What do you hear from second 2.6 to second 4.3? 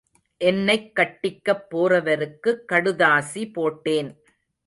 கடுதாசி போட்டேன்.